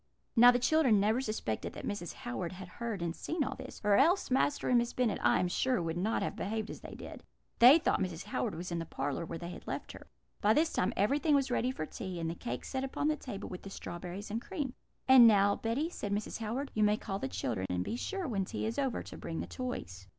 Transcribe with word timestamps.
"Now 0.35 0.49
the 0.49 0.57
children 0.57 0.99
never 0.99 1.21
suspected 1.21 1.73
that 1.73 1.85
Mrs. 1.85 2.13
Howard 2.13 2.53
had 2.53 2.67
heard 2.67 3.03
and 3.03 3.15
seen 3.15 3.43
all 3.43 3.53
this, 3.53 3.79
or 3.83 3.97
else 3.97 4.31
Master 4.31 4.67
and 4.67 4.79
Miss 4.79 4.93
Bennet, 4.93 5.19
I 5.21 5.39
am 5.39 5.47
sure, 5.47 5.79
would 5.79 5.95
not 5.95 6.23
have 6.23 6.35
behaved 6.35 6.71
as 6.71 6.81
they 6.81 6.95
did. 6.95 7.23
They 7.59 7.77
thought 7.77 7.99
Mrs. 8.01 8.23
Howard 8.23 8.55
was 8.55 8.71
in 8.71 8.79
the 8.79 8.87
parlour, 8.87 9.27
where 9.27 9.37
they 9.37 9.51
had 9.51 9.67
left 9.67 9.91
her. 9.91 10.07
"By 10.41 10.55
this 10.55 10.73
time 10.73 10.91
everything 10.97 11.35
was 11.35 11.51
ready 11.51 11.69
for 11.69 11.85
tea, 11.85 12.19
and 12.19 12.31
the 12.31 12.33
cake 12.33 12.65
set 12.65 12.83
upon 12.83 13.09
the 13.09 13.15
table, 13.15 13.47
with 13.47 13.61
the 13.61 13.69
strawberries 13.69 14.31
and 14.31 14.41
cream. 14.41 14.73
"'And 15.07 15.27
now, 15.27 15.55
Betty,' 15.55 15.91
said 15.91 16.11
Mrs. 16.11 16.39
Howard, 16.39 16.71
'you 16.73 16.81
may 16.83 16.97
call 16.97 17.19
the 17.19 17.27
children; 17.29 17.67
and 17.69 17.83
be 17.83 17.95
sure, 17.95 18.27
when 18.27 18.43
tea 18.43 18.65
is 18.65 18.79
over, 18.79 19.03
to 19.03 19.17
bring 19.19 19.39
the 19.39 19.45
toys.' 19.45 20.07